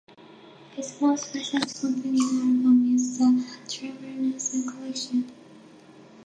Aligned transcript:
His 0.75 0.99
most 0.99 1.31
recent 1.35 1.71
compilation 1.79 2.39
album 2.39 2.95
is 2.95 3.19
"The 3.19 3.45
Trevor 3.69 4.01
Nelson 4.07 4.67
Collection". 4.67 5.31